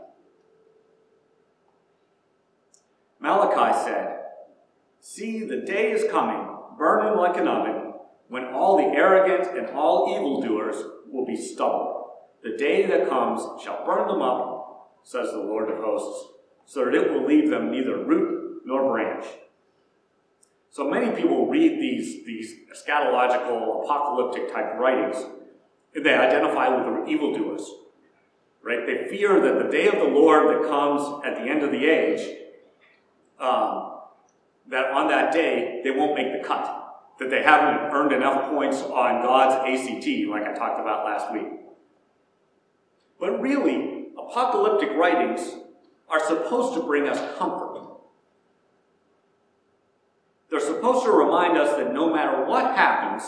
Malachi 3.21 3.85
said, 3.85 4.21
See, 5.01 5.45
the 5.45 5.61
day 5.61 5.93
is 5.93 6.11
coming, 6.11 6.57
burning 6.79 7.19
like 7.19 7.37
an 7.37 7.49
oven, 7.49 7.93
when 8.29 8.47
all 8.47 8.79
the 8.79 8.97
arrogant 8.97 9.57
and 9.57 9.69
all 9.77 10.15
evildoers 10.17 10.77
will 11.11 11.27
be 11.27 11.37
stubble. 11.37 12.29
The 12.43 12.57
day 12.57 12.87
that 12.87 13.09
comes 13.09 13.43
shall 13.63 13.85
burn 13.85 14.09
them 14.09 14.23
up, 14.23 14.99
says 15.03 15.31
the 15.33 15.39
Lord 15.39 15.71
of 15.71 15.79
hosts, 15.79 16.33
so 16.65 16.85
that 16.85 16.95
it 16.95 17.11
will 17.11 17.27
leave 17.27 17.51
them 17.51 17.71
neither 17.71 18.03
root 18.03 18.44
nor 18.65 18.91
branch. 18.91 19.27
So 20.71 20.91
many 20.91 21.15
people 21.15 21.47
read 21.47 21.81
these, 21.81 22.25
these 22.27 22.53
eschatological, 22.73 23.85
apocalyptic 23.85 24.53
type 24.53 24.75
writings, 24.77 25.25
and 25.95 26.05
they 26.05 26.15
identify 26.15 26.69
with 26.69 27.07
the 27.07 27.11
evildoers. 27.11 27.65
Right? 28.63 28.85
They 28.85 29.07
fear 29.09 29.41
that 29.41 29.63
the 29.63 29.71
day 29.71 29.87
of 29.87 29.95
the 29.95 30.05
Lord 30.05 30.49
that 30.49 30.69
comes 30.69 31.25
at 31.25 31.37
the 31.37 31.49
end 31.49 31.63
of 31.63 31.71
the 31.71 31.87
age 31.87 32.39
um, 33.39 34.01
that 34.69 34.91
on 34.91 35.09
that 35.09 35.33
day 35.33 35.81
they 35.85 35.91
won't 35.91 36.15
make 36.15 36.33
the 36.33 36.47
cut, 36.47 36.97
that 37.19 37.31
they 37.31 37.43
haven't 37.43 37.93
earned 37.93 38.13
enough 38.13 38.51
points 38.51 38.79
on 38.79 39.23
God's 39.23 39.55
ACT, 39.55 40.07
like 40.29 40.45
I 40.45 40.55
talked 40.55 40.81
about 40.81 41.05
last 41.05 41.33
week. 41.33 41.61
But 43.21 43.41
really, 43.41 44.07
apocalyptic 44.19 44.91
writings 44.97 45.55
are 46.09 46.21
supposed 46.27 46.75
to 46.75 46.83
bring 46.85 47.09
us 47.09 47.39
comfort. 47.39 47.94
Supposed 50.65 51.05
to 51.05 51.13
remind 51.13 51.59
us 51.59 51.77
that 51.77 51.93
no 51.93 52.13
matter 52.13 52.45
what 52.45 52.77
happens, 52.77 53.23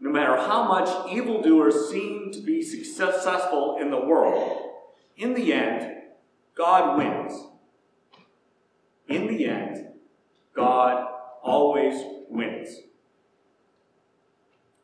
no 0.00 0.10
matter 0.10 0.36
how 0.36 0.68
much 0.68 1.10
evildoers 1.10 1.88
seem 1.88 2.30
to 2.32 2.40
be 2.40 2.62
successful 2.62 3.78
in 3.80 3.90
the 3.90 4.00
world, 4.00 4.70
in 5.16 5.34
the 5.34 5.52
end, 5.52 6.02
God 6.54 6.98
wins. 6.98 7.46
In 9.08 9.26
the 9.26 9.46
end, 9.46 9.88
God 10.54 11.06
always 11.42 11.94
wins. 12.28 12.80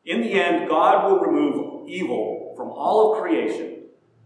In 0.05 0.23
the 0.23 0.33
end, 0.33 0.69
God 0.69 1.11
will 1.11 1.21
remove 1.21 1.89
evil 1.89 2.55
from 2.57 2.71
all 2.71 3.13
of 3.13 3.23
creation 3.23 3.83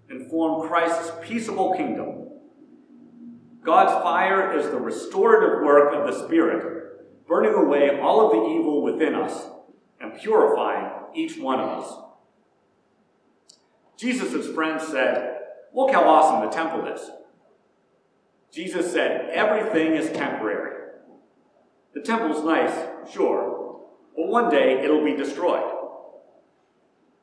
and 0.08 0.30
form 0.30 0.68
Christ's 0.68 1.10
peaceable 1.22 1.74
kingdom. 1.74 2.28
God's 3.64 4.02
fire 4.02 4.56
is 4.56 4.66
the 4.66 4.78
restorative 4.78 5.64
work 5.64 5.94
of 5.94 6.06
the 6.06 6.26
Spirit, 6.26 6.91
burning 7.32 7.54
away 7.54 7.98
all 7.98 8.26
of 8.26 8.32
the 8.32 8.60
evil 8.60 8.82
within 8.82 9.14
us 9.14 9.46
and 10.02 10.20
purifying 10.20 10.92
each 11.14 11.38
one 11.38 11.58
of 11.58 11.82
us. 11.82 11.94
Jesus' 13.96 14.54
friends 14.54 14.86
said, 14.86 15.38
Look 15.72 15.92
how 15.92 16.06
awesome 16.06 16.46
the 16.46 16.54
temple 16.54 16.92
is. 16.92 17.10
Jesus 18.52 18.92
said, 18.92 19.30
Everything 19.30 19.94
is 19.94 20.14
temporary. 20.14 20.90
The 21.94 22.02
temple's 22.02 22.44
nice, 22.44 22.76
sure, 23.10 23.80
but 24.14 24.28
one 24.28 24.50
day 24.50 24.84
it'll 24.84 25.02
be 25.02 25.16
destroyed. 25.16 25.72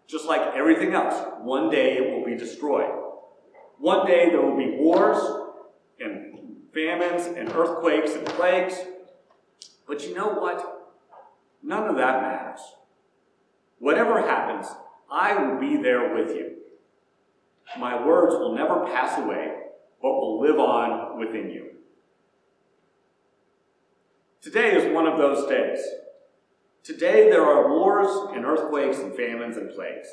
Just 0.07 0.25
like 0.25 0.55
everything 0.55 0.95
else, 0.95 1.23
one 1.41 1.69
day 1.69 1.97
it 1.97 2.11
will 2.11 2.25
be 2.25 2.35
destroyed. 2.35 2.89
One 3.77 4.07
day 4.07 4.31
there 4.31 4.41
will 4.41 4.57
be 4.57 4.75
wars 4.75 5.21
and 5.99 6.33
famines 6.73 7.27
and 7.27 7.47
earthquakes 7.51 8.13
and 8.15 8.25
plagues. 8.25 8.73
But 9.89 10.07
you 10.07 10.13
know 10.13 10.29
what? 10.29 10.93
None 11.63 11.89
of 11.89 11.97
that 11.97 12.21
matters. 12.21 12.59
Whatever 13.79 14.21
happens, 14.21 14.67
I 15.11 15.33
will 15.33 15.59
be 15.59 15.77
there 15.77 16.13
with 16.13 16.29
you. 16.29 16.57
My 17.79 18.05
words 18.05 18.35
will 18.35 18.53
never 18.53 18.85
pass 18.85 19.17
away, 19.17 19.51
but 19.99 20.11
will 20.11 20.39
live 20.39 20.59
on 20.59 21.17
within 21.17 21.49
you. 21.49 21.71
Today 24.41 24.75
is 24.75 24.93
one 24.93 25.07
of 25.07 25.17
those 25.17 25.49
days. 25.49 25.79
Today 26.83 27.29
there 27.31 27.43
are 27.43 27.69
wars 27.69 28.31
and 28.35 28.45
earthquakes 28.45 28.99
and 28.99 29.15
famines 29.15 29.57
and 29.57 29.73
plagues. 29.73 30.07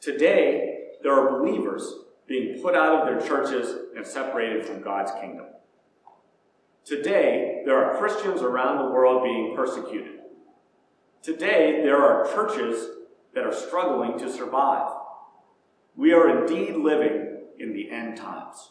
Today 0.00 0.88
there 1.04 1.12
are 1.12 1.38
believers 1.38 1.88
being 2.26 2.60
put 2.60 2.74
out 2.74 2.96
of 2.96 3.06
their 3.06 3.28
churches 3.28 3.76
and 3.96 4.04
separated 4.04 4.66
from 4.66 4.82
God's 4.82 5.12
kingdom. 5.12 5.46
Today 6.88 7.60
there 7.66 7.84
are 7.84 7.98
Christians 7.98 8.40
around 8.40 8.78
the 8.78 8.90
world 8.90 9.22
being 9.22 9.54
persecuted. 9.54 10.20
Today 11.22 11.82
there 11.82 12.02
are 12.02 12.32
churches 12.32 12.88
that 13.34 13.44
are 13.44 13.52
struggling 13.52 14.18
to 14.18 14.32
survive. 14.32 14.90
We 15.96 16.14
are 16.14 16.40
indeed 16.40 16.76
living 16.76 17.42
in 17.58 17.74
the 17.74 17.90
end 17.90 18.16
times. 18.16 18.70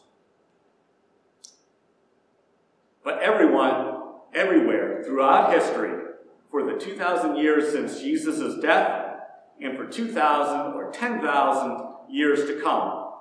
But 3.03 3.21
everyone 3.21 4.01
everywhere 4.33 5.03
throughout 5.05 5.53
history 5.53 6.05
for 6.49 6.63
the 6.63 6.79
2,000 6.79 7.35
years 7.35 7.71
since 7.71 8.01
Jesus' 8.01 8.59
death 8.59 9.19
and 9.61 9.77
for 9.77 9.85
2,000 9.85 10.73
or 10.73 10.91
10,000 10.91 11.87
years 12.09 12.47
to 12.47 12.59
come. 12.63 13.13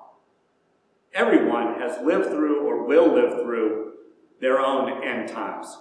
Everyone 1.13 1.79
has 1.81 2.03
lived 2.03 2.31
through 2.31 2.67
or 2.67 2.87
will 2.87 3.13
live 3.13 3.43
through 3.43 3.86
their 4.41 4.61
own 4.61 5.03
end 5.03 5.29
times. 5.29 5.77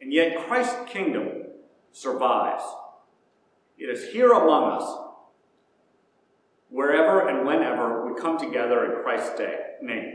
And 0.00 0.12
yet 0.12 0.46
Christ's 0.46 0.90
kingdom 0.90 1.28
survives. 1.92 2.64
It 3.78 3.86
is 3.86 4.12
here 4.12 4.32
among 4.32 4.80
us, 4.80 4.98
wherever 6.68 7.28
and 7.28 7.46
whenever 7.46 8.06
we 8.06 8.20
come 8.20 8.38
together 8.38 8.84
in 8.84 9.02
Christ's 9.02 9.36
day, 9.38 9.58
name. 9.82 10.12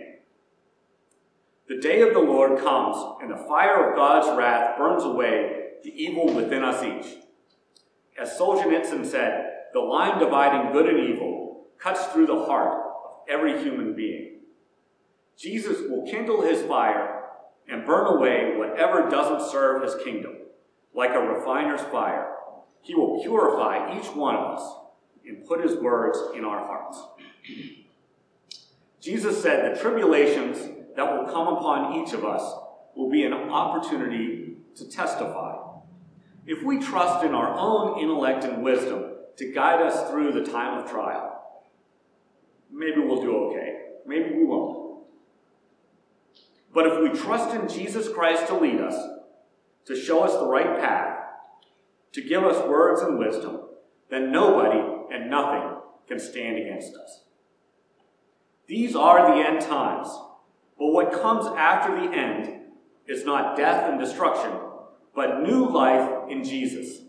The 1.67 1.79
day 1.79 2.01
of 2.01 2.13
the 2.13 2.19
Lord 2.19 2.59
comes, 2.59 2.97
and 3.21 3.31
the 3.31 3.45
fire 3.47 3.89
of 3.89 3.95
God's 3.95 4.37
wrath 4.37 4.77
burns 4.77 5.03
away 5.03 5.69
the 5.83 5.91
evil 5.91 6.33
within 6.33 6.63
us 6.63 6.83
each. 6.83 7.19
As 8.19 8.37
Solzhenitsyn 8.37 9.05
said, 9.05 9.47
the 9.73 9.79
line 9.79 10.19
dividing 10.19 10.73
good 10.73 10.87
and 10.87 10.99
evil 10.99 11.67
cuts 11.79 12.05
through 12.07 12.27
the 12.27 12.45
heart 12.45 12.73
of 12.73 13.11
every 13.29 13.63
human 13.63 13.95
being. 13.95 14.41
Jesus 15.37 15.77
will 15.89 16.05
kindle 16.05 16.41
his 16.41 16.61
fire 16.63 17.20
and 17.69 17.85
burn 17.85 18.17
away 18.17 18.55
whatever 18.57 19.09
doesn't 19.09 19.51
serve 19.51 19.83
his 19.83 19.95
kingdom, 20.03 20.35
like 20.93 21.11
a 21.11 21.19
refiner's 21.19 21.81
fire. 21.81 22.35
He 22.81 22.95
will 22.95 23.21
purify 23.21 23.97
each 23.97 24.07
one 24.15 24.35
of 24.35 24.57
us 24.57 24.75
and 25.25 25.45
put 25.47 25.61
his 25.61 25.75
words 25.75 26.17
in 26.35 26.43
our 26.43 26.65
hearts. 26.65 26.99
Jesus 28.99 29.41
said 29.41 29.75
the 29.75 29.81
tribulations 29.81 30.57
that 30.95 31.11
will 31.11 31.31
come 31.31 31.47
upon 31.47 32.01
each 32.01 32.13
of 32.13 32.25
us 32.25 32.41
will 32.95 33.09
be 33.09 33.23
an 33.23 33.33
opportunity 33.33 34.57
to 34.75 34.89
testify. 34.89 35.57
If 36.45 36.63
we 36.63 36.79
trust 36.79 37.23
in 37.23 37.33
our 37.33 37.55
own 37.57 37.99
intellect 37.99 38.43
and 38.43 38.63
wisdom 38.63 39.13
to 39.37 39.51
guide 39.53 39.81
us 39.81 40.09
through 40.09 40.33
the 40.33 40.51
time 40.51 40.79
of 40.79 40.89
trial, 40.89 41.63
maybe 42.71 42.99
we'll 42.99 43.21
do 43.21 43.35
okay. 43.35 43.77
Maybe 44.05 44.35
we 44.35 44.43
won't. 44.43 44.80
But 46.73 46.87
if 46.87 47.01
we 47.01 47.19
trust 47.19 47.53
in 47.53 47.67
Jesus 47.67 48.07
Christ 48.07 48.47
to 48.47 48.57
lead 48.57 48.79
us, 48.79 48.95
to 49.85 49.95
show 49.95 50.23
us 50.23 50.33
the 50.33 50.47
right 50.47 50.79
path, 50.79 51.17
to 52.13 52.21
give 52.21 52.43
us 52.43 52.65
words 52.67 53.01
and 53.01 53.19
wisdom, 53.19 53.61
then 54.09 54.31
nobody 54.31 54.79
and 55.13 55.29
nothing 55.29 55.77
can 56.07 56.19
stand 56.19 56.57
against 56.57 56.95
us. 56.95 57.23
These 58.67 58.95
are 58.95 59.35
the 59.35 59.45
end 59.45 59.61
times, 59.61 60.07
but 60.77 60.87
what 60.87 61.11
comes 61.11 61.45
after 61.57 61.93
the 61.95 62.15
end 62.15 62.61
is 63.07 63.25
not 63.25 63.57
death 63.57 63.89
and 63.89 63.99
destruction, 63.99 64.51
but 65.13 65.41
new 65.41 65.67
life 65.67 66.29
in 66.29 66.43
Jesus. 66.43 67.01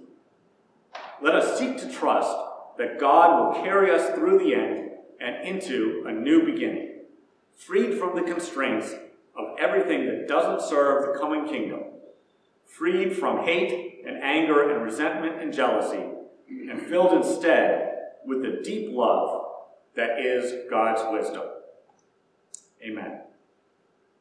Let 1.21 1.37
us 1.37 1.59
seek 1.59 1.79
to 1.79 1.93
trust 1.93 2.37
that 2.79 2.99
God 2.99 3.55
will 3.55 3.63
carry 3.63 3.93
us 3.93 4.13
through 4.17 4.39
the 4.39 4.55
end 4.55 4.91
and 5.21 5.47
into 5.47 6.05
a 6.07 6.13
new 6.13 6.45
beginning, 6.45 7.03
freed 7.57 7.97
from 7.97 8.17
the 8.17 8.23
constraints 8.23 8.93
of 9.37 9.59
everything 9.59 10.07
that 10.07 10.29
doesn't 10.29 10.69
serve 10.69 11.07
the 11.07 11.19
coming 11.19 11.47
kingdom, 11.47 11.81
freed 12.67 13.17
from 13.17 13.45
hate 13.45 14.03
and 14.07 14.23
anger 14.23 14.71
and 14.71 14.85
resentment 14.85 15.41
and 15.41 15.53
jealousy, 15.53 16.05
and 16.49 16.83
filled 16.83 17.13
instead 17.13 17.93
with 18.25 18.43
the 18.43 18.61
deep 18.63 18.91
love 18.93 19.47
that 19.95 20.21
is 20.21 20.69
God's 20.71 21.03
wisdom. 21.13 21.45
Amen. 22.85 23.21